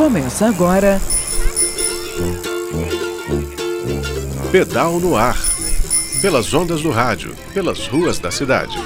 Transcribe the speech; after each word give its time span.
Começa 0.00 0.46
agora. 0.46 0.98
Pedal 4.50 4.98
no 4.98 5.14
ar. 5.14 5.36
Pelas 6.22 6.54
ondas 6.54 6.80
do 6.80 6.88
rádio, 6.88 7.36
pelas 7.52 7.86
ruas 7.86 8.18
da 8.18 8.30
cidade. 8.30 8.78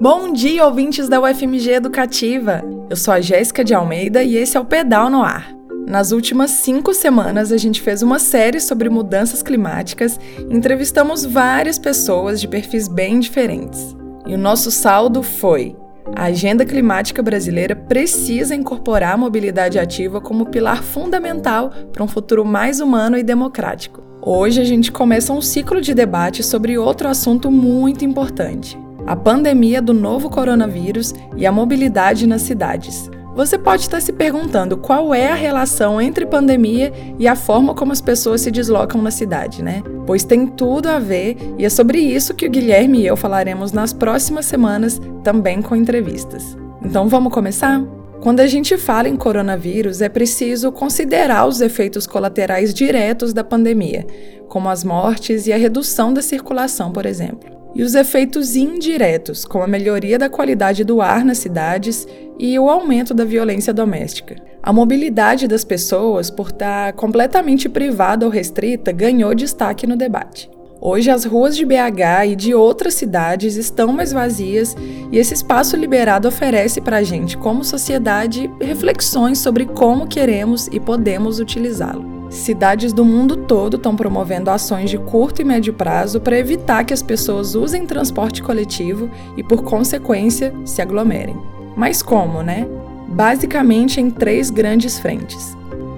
Bom 0.00 0.32
dia, 0.32 0.66
ouvintes 0.66 1.08
da 1.08 1.20
UFMG 1.20 1.74
Educativa! 1.74 2.60
Eu 2.90 2.96
sou 2.96 3.14
a 3.14 3.20
Jéssica 3.20 3.62
de 3.62 3.72
Almeida 3.72 4.24
e 4.24 4.36
esse 4.36 4.56
é 4.56 4.60
o 4.60 4.64
Pedal 4.64 5.08
no 5.08 5.22
Ar. 5.22 5.55
Nas 5.86 6.10
últimas 6.10 6.50
cinco 6.50 6.92
semanas, 6.92 7.52
a 7.52 7.56
gente 7.56 7.80
fez 7.80 8.02
uma 8.02 8.18
série 8.18 8.58
sobre 8.58 8.90
mudanças 8.90 9.40
climáticas 9.40 10.18
entrevistamos 10.50 11.24
várias 11.24 11.78
pessoas 11.78 12.40
de 12.40 12.48
perfis 12.48 12.88
bem 12.88 13.20
diferentes. 13.20 13.96
E 14.26 14.34
o 14.34 14.38
nosso 14.38 14.68
saldo 14.72 15.22
foi: 15.22 15.76
a 16.12 16.24
agenda 16.24 16.66
climática 16.66 17.22
brasileira 17.22 17.76
precisa 17.76 18.52
incorporar 18.52 19.14
a 19.14 19.16
mobilidade 19.16 19.78
ativa 19.78 20.20
como 20.20 20.46
pilar 20.46 20.82
fundamental 20.82 21.70
para 21.92 22.02
um 22.02 22.08
futuro 22.08 22.44
mais 22.44 22.80
humano 22.80 23.16
e 23.16 23.22
democrático. 23.22 24.02
Hoje 24.20 24.60
a 24.60 24.64
gente 24.64 24.90
começa 24.90 25.32
um 25.32 25.40
ciclo 25.40 25.80
de 25.80 25.94
debate 25.94 26.42
sobre 26.42 26.76
outro 26.76 27.06
assunto 27.06 27.48
muito 27.48 28.04
importante: 28.04 28.76
a 29.06 29.14
pandemia 29.14 29.80
do 29.80 29.94
novo 29.94 30.28
coronavírus 30.28 31.14
e 31.36 31.46
a 31.46 31.52
mobilidade 31.52 32.26
nas 32.26 32.42
cidades. 32.42 33.08
Você 33.36 33.58
pode 33.58 33.82
estar 33.82 34.00
se 34.00 34.14
perguntando 34.14 34.78
qual 34.78 35.14
é 35.14 35.30
a 35.30 35.34
relação 35.34 36.00
entre 36.00 36.24
pandemia 36.24 36.90
e 37.18 37.28
a 37.28 37.36
forma 37.36 37.74
como 37.74 37.92
as 37.92 38.00
pessoas 38.00 38.40
se 38.40 38.50
deslocam 38.50 39.02
na 39.02 39.10
cidade, 39.10 39.62
né? 39.62 39.82
Pois 40.06 40.24
tem 40.24 40.46
tudo 40.46 40.88
a 40.88 40.98
ver 40.98 41.36
e 41.58 41.66
é 41.66 41.68
sobre 41.68 41.98
isso 41.98 42.32
que 42.32 42.46
o 42.46 42.50
Guilherme 42.50 43.00
e 43.00 43.06
eu 43.06 43.14
falaremos 43.14 43.72
nas 43.72 43.92
próximas 43.92 44.46
semanas, 44.46 44.98
também 45.22 45.60
com 45.60 45.76
entrevistas. 45.76 46.56
Então 46.82 47.10
vamos 47.10 47.30
começar? 47.30 47.84
Quando 48.22 48.40
a 48.40 48.46
gente 48.46 48.78
fala 48.78 49.06
em 49.06 49.16
coronavírus, 49.16 50.00
é 50.00 50.08
preciso 50.08 50.72
considerar 50.72 51.46
os 51.46 51.60
efeitos 51.60 52.06
colaterais 52.06 52.72
diretos 52.72 53.34
da 53.34 53.44
pandemia, 53.44 54.06
como 54.48 54.70
as 54.70 54.82
mortes 54.82 55.46
e 55.46 55.52
a 55.52 55.58
redução 55.58 56.10
da 56.10 56.22
circulação, 56.22 56.90
por 56.90 57.04
exemplo 57.04 57.65
e 57.76 57.82
os 57.82 57.94
efeitos 57.94 58.56
indiretos, 58.56 59.44
como 59.44 59.62
a 59.62 59.68
melhoria 59.68 60.18
da 60.18 60.30
qualidade 60.30 60.82
do 60.82 61.02
ar 61.02 61.22
nas 61.24 61.38
cidades 61.38 62.08
e 62.38 62.58
o 62.58 62.70
aumento 62.70 63.12
da 63.12 63.24
violência 63.24 63.72
doméstica. 63.72 64.36
A 64.62 64.72
mobilidade 64.72 65.46
das 65.46 65.62
pessoas, 65.62 66.30
por 66.30 66.48
estar 66.48 66.94
completamente 66.94 67.68
privada 67.68 68.24
ou 68.24 68.32
restrita, 68.32 68.92
ganhou 68.92 69.34
destaque 69.34 69.86
no 69.86 69.94
debate. 69.94 70.50
Hoje, 70.80 71.10
as 71.10 71.24
ruas 71.24 71.54
de 71.54 71.64
BH 71.66 72.26
e 72.28 72.36
de 72.36 72.54
outras 72.54 72.94
cidades 72.94 73.56
estão 73.56 73.92
mais 73.92 74.12
vazias 74.12 74.74
e 75.12 75.18
esse 75.18 75.34
espaço 75.34 75.76
liberado 75.76 76.28
oferece 76.28 76.80
para 76.80 76.98
a 76.98 77.02
gente, 77.02 77.36
como 77.36 77.62
sociedade, 77.62 78.50
reflexões 78.60 79.38
sobre 79.38 79.66
como 79.66 80.06
queremos 80.06 80.66
e 80.68 80.80
podemos 80.80 81.40
utilizá-lo. 81.40 82.15
Cidades 82.28 82.92
do 82.92 83.04
mundo 83.04 83.36
todo 83.36 83.76
estão 83.76 83.94
promovendo 83.94 84.50
ações 84.50 84.90
de 84.90 84.98
curto 84.98 85.40
e 85.40 85.44
médio 85.44 85.72
prazo 85.72 86.20
para 86.20 86.38
evitar 86.38 86.84
que 86.84 86.92
as 86.92 87.02
pessoas 87.02 87.54
usem 87.54 87.86
transporte 87.86 88.42
coletivo 88.42 89.08
e, 89.36 89.42
por 89.42 89.62
consequência, 89.62 90.52
se 90.64 90.82
aglomerem. 90.82 91.36
Mas 91.76 92.02
como, 92.02 92.42
né? 92.42 92.66
Basicamente 93.08 94.00
em 94.00 94.10
três 94.10 94.50
grandes 94.50 94.98
frentes. 94.98 95.56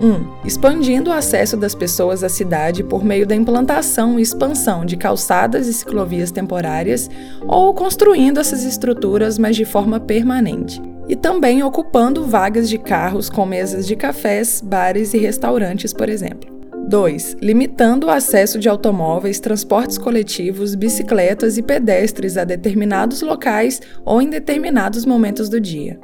1. 0.00 0.06
Um, 0.06 0.26
expandindo 0.44 1.10
o 1.10 1.12
acesso 1.12 1.56
das 1.56 1.74
pessoas 1.74 2.24
à 2.24 2.28
cidade 2.28 2.82
por 2.82 3.04
meio 3.04 3.26
da 3.26 3.34
implantação 3.34 4.18
e 4.18 4.22
expansão 4.22 4.84
de 4.84 4.96
calçadas 4.96 5.66
e 5.66 5.74
ciclovias 5.74 6.30
temporárias 6.30 7.10
ou 7.46 7.74
construindo 7.74 8.40
essas 8.40 8.64
estruturas, 8.64 9.38
mas 9.38 9.56
de 9.56 9.64
forma 9.66 10.00
permanente 10.00 10.80
e 11.10 11.16
também 11.16 11.60
ocupando 11.60 12.24
vagas 12.24 12.68
de 12.68 12.78
carros 12.78 13.28
com 13.28 13.44
mesas 13.44 13.84
de 13.84 13.96
cafés, 13.96 14.60
bares 14.60 15.12
e 15.12 15.18
restaurantes, 15.18 15.92
por 15.92 16.08
exemplo. 16.08 16.48
2. 16.86 17.38
Limitando 17.42 18.06
o 18.06 18.10
acesso 18.10 18.60
de 18.60 18.68
automóveis, 18.68 19.40
transportes 19.40 19.98
coletivos, 19.98 20.76
bicicletas 20.76 21.58
e 21.58 21.62
pedestres 21.62 22.36
a 22.36 22.44
determinados 22.44 23.22
locais 23.22 23.82
ou 24.04 24.22
em 24.22 24.30
determinados 24.30 25.04
momentos 25.04 25.48
do 25.48 25.60
dia. 25.60 25.98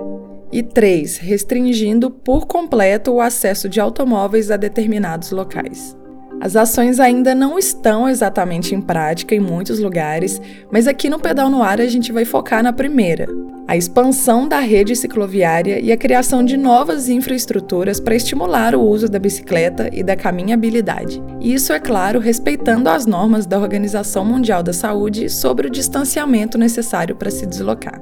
E 0.50 0.60
3. 0.60 1.18
Restringindo 1.18 2.10
por 2.10 2.48
completo 2.48 3.12
o 3.12 3.20
acesso 3.20 3.68
de 3.68 3.78
automóveis 3.78 4.50
a 4.50 4.56
determinados 4.56 5.30
locais. 5.30 5.96
As 6.41 6.54
ações 6.54 7.00
ainda 7.00 7.34
não 7.34 7.58
estão 7.58 8.08
exatamente 8.08 8.74
em 8.74 8.80
prática 8.80 9.34
em 9.34 9.41
muitos 9.41 9.78
lugares, 9.78 10.41
mas 10.70 10.86
aqui 10.86 11.08
no 11.08 11.19
Pedal 11.19 11.48
no 11.48 11.62
Ar 11.62 11.80
a 11.80 11.86
gente 11.86 12.12
vai 12.12 12.24
focar 12.24 12.62
na 12.62 12.72
primeira, 12.72 13.26
a 13.66 13.76
expansão 13.76 14.47
da 14.47 14.60
rede 14.60 14.94
cicloviária 14.94 15.80
e 15.80 15.91
a 15.91 15.97
criação 15.97 16.44
de 16.44 16.56
novas 16.56 17.08
infraestruturas 17.08 17.98
para 17.98 18.14
estimular 18.14 18.74
o 18.74 18.82
uso 18.82 19.08
da 19.08 19.19
bicicleta 19.19 19.88
e 19.92 20.02
da 20.02 20.14
caminhabilidade. 20.14 21.22
Isso, 21.41 21.72
é 21.72 21.80
claro, 21.80 22.20
respeitando 22.20 22.88
as 22.91 23.06
normas 23.06 23.47
da 23.47 23.58
Organização 23.58 24.24
Mundial 24.24 24.62
da 24.62 24.72
Saúde 24.72 25.30
sobre 25.30 25.66
o 25.66 25.70
distanciamento 25.70 26.58
necessário 26.58 27.16
para 27.16 27.30
se 27.30 27.47
deslocar. 27.47 28.00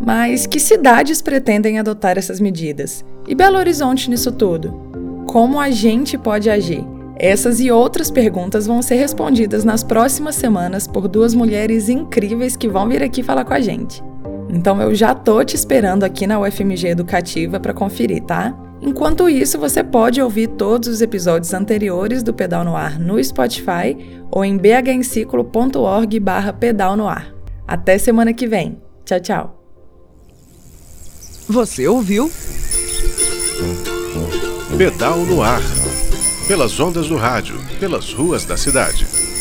Mas 0.00 0.46
que 0.46 0.58
cidades 0.58 1.22
pretendem 1.22 1.78
adotar 1.78 2.18
essas 2.18 2.40
medidas? 2.40 3.04
E 3.28 3.34
Belo 3.34 3.56
Horizonte 3.56 4.10
nisso 4.10 4.32
tudo? 4.32 4.72
Como 5.26 5.60
a 5.60 5.70
gente 5.70 6.18
pode 6.18 6.50
agir? 6.50 6.93
Essas 7.16 7.60
e 7.60 7.70
outras 7.70 8.10
perguntas 8.10 8.66
vão 8.66 8.82
ser 8.82 8.96
respondidas 8.96 9.64
nas 9.64 9.84
próximas 9.84 10.34
semanas 10.34 10.86
por 10.86 11.06
duas 11.06 11.34
mulheres 11.34 11.88
incríveis 11.88 12.56
que 12.56 12.68
vão 12.68 12.88
vir 12.88 13.02
aqui 13.02 13.22
falar 13.22 13.44
com 13.44 13.54
a 13.54 13.60
gente. 13.60 14.02
Então 14.48 14.80
eu 14.80 14.94
já 14.94 15.14
tô 15.14 15.42
te 15.44 15.54
esperando 15.54 16.04
aqui 16.04 16.26
na 16.26 16.40
UFMG 16.40 16.88
Educativa 16.88 17.60
para 17.60 17.72
conferir, 17.72 18.22
tá? 18.22 18.56
Enquanto 18.80 19.28
isso, 19.28 19.58
você 19.58 19.82
pode 19.82 20.20
ouvir 20.20 20.48
todos 20.48 20.88
os 20.88 21.00
episódios 21.00 21.54
anteriores 21.54 22.22
do 22.22 22.34
Pedal 22.34 22.64
no 22.64 22.76
Ar 22.76 22.98
no 22.98 23.22
Spotify 23.22 23.96
ou 24.30 24.44
em 24.44 24.58
bhenciclo.org 24.58 26.20
barra 26.20 26.52
pedal 26.52 26.96
no 26.96 27.08
ar. 27.08 27.34
Até 27.66 27.96
semana 27.96 28.34
que 28.34 28.46
vem. 28.46 28.82
Tchau, 29.04 29.20
tchau. 29.20 29.64
Você 31.48 31.86
ouviu? 31.86 32.30
Pedal 34.76 35.18
no 35.18 35.42
ar. 35.42 35.62
Pelas 36.46 36.78
ondas 36.78 37.08
do 37.08 37.16
rádio, 37.16 37.58
pelas 37.80 38.12
ruas 38.12 38.44
da 38.44 38.54
cidade. 38.54 39.33